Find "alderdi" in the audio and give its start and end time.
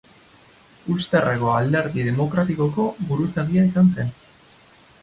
1.57-2.07